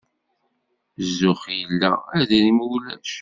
[1.07, 3.07] Zzux illa, adrim ulac.